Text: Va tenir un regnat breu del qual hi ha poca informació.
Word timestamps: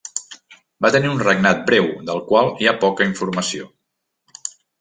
Va 0.85 0.89
tenir 0.95 1.11
un 1.15 1.21
regnat 1.25 1.61
breu 1.69 1.91
del 2.09 2.23
qual 2.31 2.51
hi 2.65 2.71
ha 2.71 2.75
poca 2.87 3.09
informació. 3.11 3.71